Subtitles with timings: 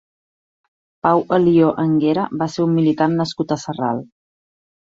[1.07, 4.03] Pau Alió Anguera va ser un militar nascut a Sarral.